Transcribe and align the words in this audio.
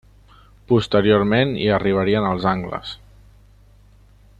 Posteriorment 0.71 1.53
hi 1.59 1.67
arribarien 1.75 2.29
els 2.31 2.51
angles. 2.55 2.97